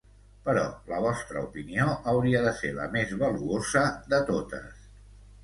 Però 0.45 0.61
la 0.93 1.01
vostra 1.03 1.43
opinió 1.47 1.85
hauria 2.13 2.41
de 2.47 2.55
ser 2.63 2.73
la 2.79 2.89
més 2.97 3.13
valuosa 3.21 3.85
de 4.15 4.25
totes. 4.33 4.91